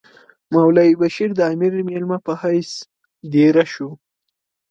[0.53, 2.71] مولوی بشیر د امیر مېلمه په حیث
[3.33, 3.89] دېره شو.